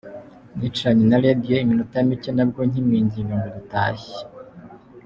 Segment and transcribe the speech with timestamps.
[0.57, 4.09] Nicaranye na Radio iminota mike nabwo nkimwinginga ngo dutahe.